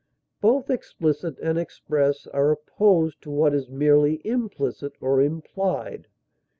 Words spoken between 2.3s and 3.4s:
opposed to